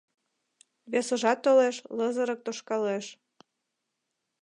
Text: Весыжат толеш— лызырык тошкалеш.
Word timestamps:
Весыжат 0.91 1.39
толеш— 1.45 1.75
лызырык 1.97 2.39
тошкалеш. 2.45 3.05